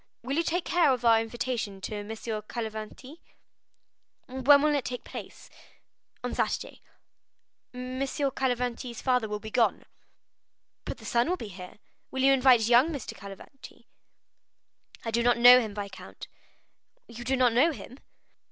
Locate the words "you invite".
12.23-12.67